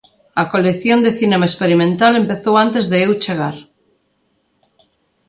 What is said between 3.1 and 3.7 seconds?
chegar.